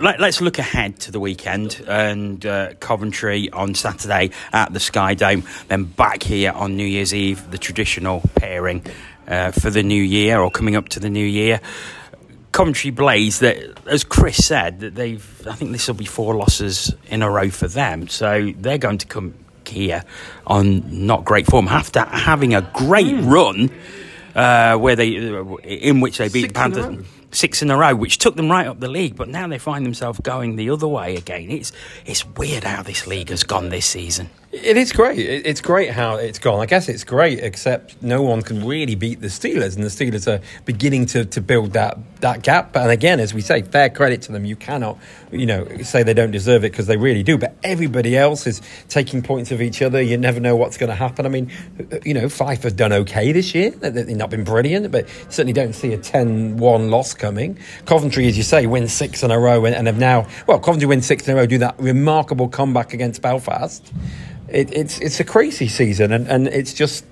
let, 0.00 0.20
us 0.20 0.40
look 0.40 0.58
ahead 0.58 0.98
to 1.00 1.12
the 1.12 1.20
weekend 1.20 1.80
and 1.86 2.44
uh, 2.44 2.74
Coventry 2.80 3.48
on 3.50 3.74
Saturday 3.76 4.30
at 4.52 4.72
the 4.72 4.80
Sky 4.80 5.14
Dome, 5.14 5.44
then 5.68 5.84
back 5.84 6.24
here 6.24 6.50
on 6.50 6.76
New 6.76 6.86
Year's 6.86 7.14
Eve, 7.14 7.48
the 7.52 7.58
traditional 7.58 8.20
pairing 8.34 8.84
uh, 9.28 9.52
for 9.52 9.70
the 9.70 9.84
new 9.84 10.02
year 10.02 10.40
or 10.40 10.50
coming 10.50 10.74
up 10.74 10.88
to 10.90 11.00
the 11.00 11.08
new 11.10 11.24
year. 11.24 11.60
Coventry 12.50 12.90
Blaze, 12.90 13.38
that 13.40 13.56
as 13.86 14.04
Chris 14.04 14.44
said, 14.44 14.80
that 14.80 14.94
they've. 14.94 15.46
I 15.48 15.54
think 15.54 15.72
this 15.72 15.86
will 15.88 15.94
be 15.94 16.04
four 16.04 16.34
losses 16.36 16.94
in 17.08 17.22
a 17.22 17.30
row 17.30 17.50
for 17.50 17.66
them, 17.68 18.06
so 18.08 18.52
they're 18.58 18.78
going 18.78 18.98
to 18.98 19.06
come 19.06 19.34
here 19.68 20.04
on 20.46 21.06
not 21.06 21.24
great 21.24 21.46
form 21.46 21.68
after 21.68 22.00
having 22.00 22.54
a 22.54 22.62
great 22.74 23.14
Hmm. 23.16 23.28
run 23.28 23.70
uh, 24.34 24.76
where 24.76 24.96
they 24.96 25.14
in 25.62 26.00
which 26.00 26.18
they 26.18 26.28
beat 26.28 26.48
the 26.48 26.54
Panthers 26.54 27.04
six 27.30 27.62
in 27.62 27.70
a 27.70 27.76
row, 27.76 27.94
which 27.94 28.18
took 28.18 28.36
them 28.36 28.50
right 28.50 28.66
up 28.66 28.80
the 28.80 28.88
league. 28.88 29.16
But 29.16 29.28
now 29.28 29.46
they 29.48 29.58
find 29.58 29.84
themselves 29.84 30.20
going 30.20 30.56
the 30.56 30.70
other 30.70 30.88
way 30.88 31.16
again. 31.16 31.50
It's 31.50 31.72
it's 32.06 32.26
weird 32.26 32.64
how 32.64 32.82
this 32.82 33.06
league 33.06 33.30
has 33.30 33.42
gone 33.42 33.68
this 33.68 33.86
season. 33.86 34.30
It 34.54 34.76
is 34.76 34.92
great. 34.92 35.18
It's 35.18 35.60
great 35.60 35.90
how 35.90 36.14
it's 36.14 36.38
gone. 36.38 36.60
I 36.60 36.66
guess 36.66 36.88
it's 36.88 37.02
great, 37.02 37.40
except 37.40 38.00
no 38.00 38.22
one 38.22 38.40
can 38.40 38.64
really 38.64 38.94
beat 38.94 39.20
the 39.20 39.26
Steelers, 39.26 39.74
and 39.74 39.82
the 39.82 39.88
Steelers 39.88 40.28
are 40.32 40.40
beginning 40.64 41.06
to, 41.06 41.24
to 41.24 41.40
build 41.40 41.72
that, 41.72 41.98
that 42.20 42.44
gap. 42.44 42.76
And 42.76 42.88
again, 42.88 43.18
as 43.18 43.34
we 43.34 43.40
say, 43.40 43.62
fair 43.62 43.90
credit 43.90 44.22
to 44.22 44.32
them. 44.32 44.44
You 44.44 44.54
cannot, 44.54 44.96
you 45.32 45.46
know, 45.46 45.66
say 45.82 46.04
they 46.04 46.14
don't 46.14 46.30
deserve 46.30 46.62
it 46.64 46.70
because 46.70 46.86
they 46.86 46.96
really 46.96 47.24
do. 47.24 47.36
But 47.36 47.56
everybody 47.64 48.16
else 48.16 48.46
is 48.46 48.62
taking 48.88 49.22
points 49.22 49.50
of 49.50 49.60
each 49.60 49.82
other. 49.82 50.00
You 50.00 50.16
never 50.18 50.38
know 50.38 50.54
what's 50.54 50.76
going 50.76 50.90
to 50.90 50.94
happen. 50.94 51.26
I 51.26 51.30
mean, 51.30 51.50
you 52.04 52.14
know, 52.14 52.28
Fife 52.28 52.62
have 52.62 52.76
done 52.76 52.92
okay 52.92 53.32
this 53.32 53.56
year. 53.56 53.70
They- 53.70 53.90
They've 53.90 54.16
not 54.16 54.30
been 54.30 54.44
brilliant, 54.44 54.92
but 54.92 55.08
certainly 55.30 55.52
don't 55.52 55.72
see 55.72 55.92
a 55.94 55.98
10-1 55.98 56.90
loss 56.90 57.12
coming. 57.12 57.58
Coventry, 57.86 58.28
as 58.28 58.36
you 58.36 58.44
say, 58.44 58.66
win 58.66 58.86
six 58.86 59.24
in 59.24 59.32
a 59.32 59.38
row 59.38 59.64
and, 59.64 59.74
and 59.74 59.88
have 59.88 59.98
now, 59.98 60.28
well, 60.46 60.60
Coventry 60.60 60.86
win 60.86 61.02
six 61.02 61.26
in 61.26 61.34
a 61.34 61.36
row, 61.40 61.46
do 61.46 61.58
that 61.58 61.74
remarkable 61.80 62.48
comeback 62.48 62.94
against 62.94 63.20
Belfast 63.20 63.92
it, 64.48 64.72
it's 64.72 64.98
it's 65.00 65.20
a 65.20 65.24
crazy 65.24 65.68
season, 65.68 66.12
and, 66.12 66.26
and 66.28 66.48
it's 66.48 66.74
just 66.74 67.04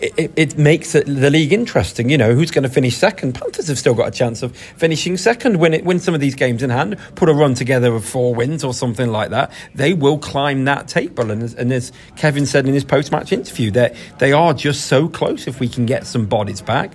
it, 0.00 0.32
it 0.36 0.58
makes 0.58 0.94
it, 0.94 1.06
the 1.06 1.30
league 1.30 1.52
interesting. 1.52 2.08
You 2.08 2.18
know, 2.18 2.34
who's 2.34 2.50
going 2.50 2.62
to 2.62 2.68
finish 2.68 2.96
second? 2.96 3.34
Panthers 3.34 3.68
have 3.68 3.78
still 3.78 3.94
got 3.94 4.08
a 4.08 4.10
chance 4.10 4.42
of 4.42 4.56
finishing 4.56 5.16
second. 5.16 5.58
Win 5.58 5.74
it, 5.74 5.84
win 5.84 5.98
some 5.98 6.14
of 6.14 6.20
these 6.20 6.34
games 6.34 6.62
in 6.62 6.70
hand, 6.70 6.96
put 7.14 7.28
a 7.28 7.32
run 7.34 7.54
together 7.54 7.94
of 7.94 8.04
four 8.04 8.34
wins 8.34 8.64
or 8.64 8.72
something 8.74 9.10
like 9.10 9.30
that. 9.30 9.50
They 9.74 9.94
will 9.94 10.18
climb 10.18 10.64
that 10.66 10.88
table. 10.88 11.30
And 11.30 11.42
as, 11.42 11.54
and 11.54 11.72
as 11.72 11.92
Kevin 12.16 12.46
said 12.46 12.66
in 12.66 12.74
his 12.74 12.84
post-match 12.84 13.32
interview, 13.32 13.70
that 13.72 13.94
they 14.18 14.32
are 14.32 14.54
just 14.54 14.86
so 14.86 15.08
close. 15.08 15.46
If 15.46 15.60
we 15.60 15.68
can 15.68 15.86
get 15.86 16.06
some 16.06 16.26
bodies 16.26 16.60
back, 16.60 16.92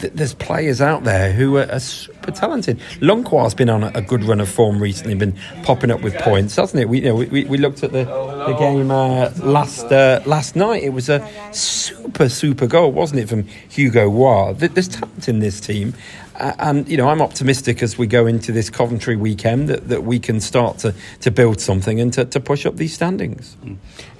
th- 0.00 0.12
there's 0.14 0.34
players 0.34 0.80
out 0.80 1.04
there 1.04 1.32
who 1.32 1.56
are, 1.56 1.70
are 1.70 1.80
super 1.80 2.30
talented. 2.30 2.80
Longquar's 3.00 3.54
been 3.54 3.70
on 3.70 3.84
a, 3.84 3.92
a 3.94 4.02
good 4.02 4.24
run 4.24 4.40
of 4.40 4.48
form 4.48 4.80
recently, 4.80 5.14
been 5.14 5.36
popping 5.62 5.90
up 5.90 6.00
with 6.00 6.14
points, 6.18 6.56
hasn't 6.56 6.82
it? 6.82 6.88
We, 6.88 6.98
you 7.00 7.04
know, 7.06 7.14
we, 7.14 7.44
we 7.44 7.58
looked 7.58 7.82
at 7.82 7.92
the, 7.92 8.04
the 8.04 8.56
game 8.58 8.90
uh, 8.90 9.30
last 9.42 9.84
uh, 9.92 10.20
last 10.26 10.56
night. 10.56 10.82
It 10.82 10.92
was 10.92 11.08
a 11.08 11.26
super 11.52 12.28
super 12.28 12.66
goal, 12.66 12.92
wasn't 12.92 13.20
it, 13.20 13.28
from 13.28 13.44
Hugo 13.68 14.08
War? 14.08 14.54
Th- 14.54 14.72
There's 14.72 14.88
talent 14.88 15.28
in 15.28 15.40
this 15.40 15.60
team. 15.60 15.94
Uh, 16.36 16.54
and 16.58 16.88
you 16.88 16.96
know, 16.96 17.08
I'm 17.08 17.20
optimistic 17.20 17.82
as 17.82 17.98
we 17.98 18.06
go 18.06 18.26
into 18.26 18.50
this 18.50 18.70
Coventry 18.70 19.14
weekend 19.14 19.68
that, 19.68 19.88
that 19.88 20.04
we 20.04 20.18
can 20.18 20.40
start 20.40 20.78
to, 20.78 20.94
to 21.20 21.30
build 21.30 21.60
something 21.60 22.00
and 22.00 22.10
to, 22.14 22.24
to 22.24 22.40
push 22.40 22.64
up 22.64 22.76
these 22.76 22.94
standings. 22.94 23.56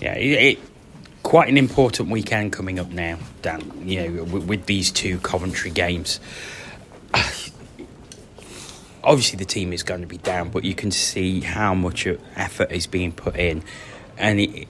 Yeah, 0.01 0.15
it, 0.17 0.59
it, 0.59 0.59
quite 1.31 1.49
an 1.49 1.57
important 1.57 2.11
weekend 2.11 2.51
coming 2.53 2.81
up 2.81 2.89
now, 2.91 3.17
Dan. 3.41 3.63
You 3.85 4.11
know, 4.11 4.25
with, 4.25 4.47
with 4.47 4.67
these 4.67 4.91
two 4.91 5.21
Coventry 5.21 5.71
games. 5.71 6.19
Obviously, 9.05 9.37
the 9.39 9.45
team 9.45 9.73
is 9.73 9.85
going 9.85 10.01
to 10.01 10.09
be 10.09 10.19
down, 10.19 10.49
but 10.49 10.65
you 10.65 10.75
can 10.75 10.91
see 10.91 11.41
how 11.41 11.73
much 11.73 12.05
effort 12.35 12.73
is 12.73 12.89
being 12.89 13.13
put 13.13 13.37
in, 13.37 13.63
and 14.19 14.41
it, 14.41 14.67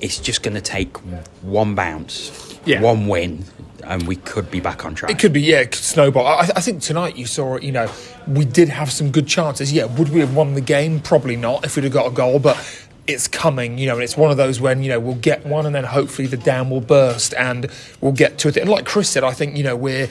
it's 0.00 0.18
just 0.18 0.42
going 0.42 0.56
to 0.56 0.60
take 0.60 0.96
one 1.42 1.76
bounce, 1.76 2.58
Yeah. 2.64 2.80
one 2.80 3.06
win, 3.06 3.44
and 3.84 4.08
we 4.08 4.16
could 4.16 4.50
be 4.50 4.58
back 4.58 4.84
on 4.84 4.96
track. 4.96 5.12
It 5.12 5.20
could 5.20 5.32
be, 5.32 5.40
yeah, 5.42 5.60
it 5.60 5.70
could 5.70 5.76
snowball. 5.76 6.26
I, 6.26 6.50
I 6.56 6.60
think 6.62 6.82
tonight 6.82 7.16
you 7.16 7.26
saw, 7.26 7.58
you 7.58 7.70
know, 7.70 7.88
we 8.26 8.44
did 8.44 8.70
have 8.70 8.90
some 8.90 9.12
good 9.12 9.28
chances. 9.28 9.72
Yeah, 9.72 9.84
would 9.84 10.08
we 10.08 10.18
have 10.18 10.34
won 10.34 10.54
the 10.54 10.60
game? 10.60 10.98
Probably 10.98 11.36
not 11.36 11.64
if 11.64 11.76
we'd 11.76 11.84
have 11.84 11.92
got 11.92 12.08
a 12.08 12.10
goal, 12.10 12.40
but 12.40 12.56
it's 13.06 13.28
coming, 13.28 13.78
you 13.78 13.86
know, 13.86 13.94
and 13.94 14.02
it's 14.02 14.16
one 14.16 14.30
of 14.30 14.36
those 14.36 14.60
when, 14.60 14.82
you 14.82 14.88
know, 14.90 14.98
we'll 15.00 15.14
get 15.14 15.46
one 15.46 15.66
and 15.66 15.74
then 15.74 15.84
hopefully 15.84 16.26
the 16.26 16.36
dam 16.36 16.70
will 16.70 16.80
burst 16.80 17.34
and 17.34 17.70
we'll 18.00 18.12
get 18.12 18.38
to 18.38 18.48
it. 18.48 18.56
And 18.56 18.68
like 18.68 18.84
Chris 18.84 19.08
said, 19.08 19.22
I 19.24 19.32
think, 19.32 19.56
you 19.56 19.62
know, 19.64 19.76
we're 19.76 20.08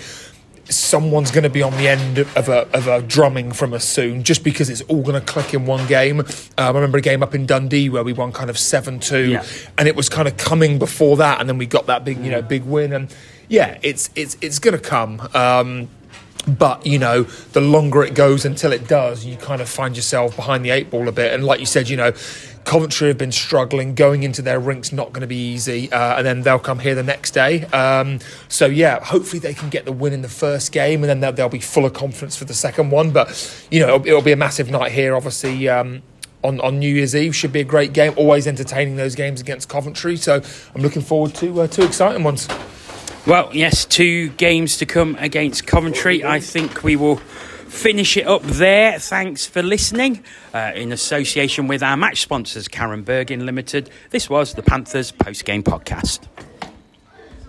someone's 0.67 1.29
going 1.29 1.43
to 1.43 1.49
be 1.49 1.61
on 1.61 1.71
the 1.73 1.87
end 1.87 2.17
of 2.17 2.49
a, 2.49 2.67
of 2.75 2.87
a 2.87 3.01
drumming 3.03 3.51
from 3.51 3.71
us 3.73 3.85
soon 3.85 4.23
just 4.23 4.43
because 4.43 4.69
it's 4.69 4.81
all 4.83 5.03
going 5.03 5.19
to 5.19 5.25
click 5.25 5.53
in 5.53 5.65
one 5.65 5.85
game. 5.87 6.21
Um, 6.21 6.25
I 6.57 6.69
remember 6.69 6.97
a 6.97 7.01
game 7.01 7.21
up 7.21 7.35
in 7.35 7.45
Dundee 7.45 7.89
where 7.89 8.03
we 8.03 8.13
won 8.13 8.31
kind 8.31 8.49
of 8.49 8.57
7 8.57 8.99
2 8.99 9.29
Yeah. 9.29 9.45
and 9.77 9.87
it 9.87 9.95
was 9.95 10.09
kind 10.09 10.27
of 10.27 10.37
coming 10.37 10.79
before 10.79 11.17
that 11.17 11.39
and 11.39 11.47
then 11.47 11.57
we 11.59 11.67
got 11.67 11.85
that 11.85 12.03
big, 12.03 12.17
you 12.17 12.31
know, 12.31 12.41
big 12.41 12.63
win. 12.63 12.93
And 12.93 13.13
yeah, 13.47 13.77
it's, 13.83 14.09
it's, 14.15 14.37
it's 14.41 14.57
going 14.57 14.75
to 14.75 14.81
come. 14.81 15.21
Um, 15.35 15.87
but 16.47 16.85
you 16.85 16.99
know, 16.99 17.23
the 17.23 17.61
longer 17.61 18.03
it 18.03 18.13
goes 18.13 18.45
until 18.45 18.71
it 18.71 18.87
does, 18.87 19.25
you 19.25 19.35
kind 19.35 19.61
of 19.61 19.69
find 19.69 19.95
yourself 19.95 20.35
behind 20.35 20.63
the 20.63 20.69
eight 20.69 20.89
ball 20.89 21.07
a 21.07 21.11
bit. 21.11 21.33
And 21.33 21.43
like 21.43 21.59
you 21.59 21.65
said, 21.65 21.89
you 21.89 21.97
know, 21.97 22.11
Coventry 22.65 23.07
have 23.09 23.17
been 23.17 23.31
struggling 23.31 23.95
going 23.95 24.23
into 24.23 24.41
their 24.41 24.59
rinks, 24.59 24.91
not 24.91 25.13
going 25.13 25.21
to 25.21 25.27
be 25.27 25.37
easy, 25.37 25.91
uh, 25.91 26.17
and 26.17 26.25
then 26.25 26.41
they'll 26.41 26.59
come 26.59 26.79
here 26.79 26.95
the 26.95 27.03
next 27.03 27.31
day. 27.31 27.63
Um, 27.65 28.19
so 28.49 28.65
yeah, 28.65 29.03
hopefully 29.03 29.39
they 29.39 29.53
can 29.53 29.69
get 29.69 29.85
the 29.85 29.91
win 29.91 30.13
in 30.13 30.23
the 30.23 30.29
first 30.29 30.71
game, 30.71 31.03
and 31.03 31.09
then 31.09 31.19
they'll, 31.19 31.31
they'll 31.31 31.49
be 31.49 31.59
full 31.59 31.85
of 31.85 31.93
confidence 31.93 32.35
for 32.35 32.45
the 32.45 32.55
second 32.55 32.89
one. 32.89 33.11
But 33.11 33.65
you 33.71 33.79
know, 33.79 33.95
it'll, 33.95 34.07
it'll 34.07 34.21
be 34.21 34.31
a 34.31 34.37
massive 34.37 34.69
night 34.69 34.91
here, 34.91 35.15
obviously. 35.15 35.69
Um, 35.69 36.01
on, 36.43 36.59
on 36.61 36.77
New 36.77 36.93
Year's 36.93 37.15
Eve 37.15 37.35
should 37.35 37.51
be 37.51 37.61
a 37.61 37.65
great 37.65 37.91
game. 37.91 38.13
Always 38.17 38.45
entertaining 38.45 38.97
those 38.97 39.15
games 39.15 39.41
against 39.41 39.67
Coventry, 39.67 40.15
so 40.15 40.41
I'm 40.75 40.81
looking 40.81 41.01
forward 41.01 41.33
to 41.35 41.61
uh, 41.61 41.67
two 41.67 41.83
exciting 41.83 42.23
ones. 42.23 42.47
Well, 43.25 43.49
yes, 43.51 43.85
two 43.85 44.29
games 44.29 44.77
to 44.77 44.85
come 44.85 45.15
against 45.19 45.65
Coventry. 45.65 46.23
I 46.23 46.39
think 46.39 46.83
we 46.83 46.95
will 46.95 47.19
finish 47.67 48.17
it 48.17 48.27
up 48.27 48.41
there. 48.43 48.99
Thanks 48.99 49.45
for 49.45 49.61
listening. 49.61 50.23
Uh, 50.53 50.71
in 50.75 50.91
association 50.91 51.67
with 51.67 51.83
our 51.83 51.97
match 51.97 52.21
sponsors, 52.21 52.67
Karen 52.67 53.03
Bergin 53.03 53.45
Limited, 53.45 53.89
this 54.11 54.29
was 54.29 54.53
the 54.53 54.63
Panthers 54.63 55.11
post 55.11 55.45
game 55.45 55.63
podcast. 55.63 56.21